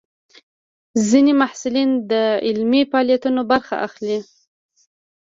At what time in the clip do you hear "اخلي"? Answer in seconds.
3.87-4.19